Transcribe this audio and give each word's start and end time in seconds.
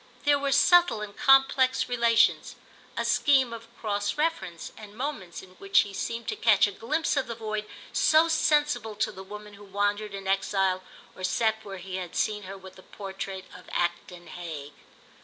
There 0.25 0.39
were 0.39 0.51
subtle 0.51 1.01
and 1.01 1.15
complex 1.15 1.87
relations, 1.87 2.55
a 2.97 3.05
scheme 3.05 3.53
of 3.53 3.67
cross 3.77 4.17
reference, 4.17 4.71
and 4.75 4.97
moments 4.97 5.43
in 5.43 5.51
which 5.59 5.81
he 5.81 5.93
seemed 5.93 6.27
to 6.29 6.35
catch 6.35 6.65
a 6.65 6.71
glimpse 6.71 7.15
of 7.17 7.27
the 7.27 7.35
void 7.35 7.67
so 7.93 8.27
sensible 8.27 8.95
to 8.95 9.11
the 9.11 9.21
woman 9.21 9.53
who 9.53 9.63
wandered 9.63 10.15
in 10.15 10.25
exile 10.27 10.81
or 11.15 11.23
sat 11.23 11.63
where 11.63 11.77
he 11.77 11.97
had 11.97 12.15
seen 12.15 12.41
her 12.49 12.57
with 12.57 12.77
the 12.77 12.81
portrait 12.81 13.45
of 13.55 13.69
Acton 13.73 14.25
Hague. 14.25 14.73